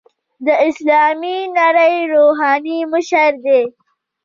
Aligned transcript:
د 0.45 0.47
اسلامي 0.67 1.37
نړۍ 1.59 1.95
روحاني 2.13 2.79
مشر 2.93 3.29
دی. 3.45 3.61